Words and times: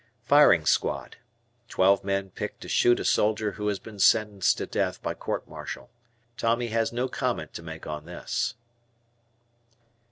Firing 0.23 0.65
Squad. 0.65 1.17
Twelve 1.69 2.03
men 2.03 2.31
picked 2.31 2.61
to 2.61 2.67
shoot 2.67 2.99
a 2.99 3.05
soldier 3.05 3.51
who 3.51 3.67
has 3.67 3.77
been 3.77 3.99
sentenced 3.99 4.57
to 4.57 4.65
death 4.65 4.99
by 5.03 5.13
court 5.13 5.47
martial. 5.47 5.91
Tommy 6.37 6.69
has 6.69 6.91
no 6.91 7.07
comment 7.07 7.53
to 7.53 7.61
make 7.61 7.85
on 7.85 8.05
this. 8.05 8.55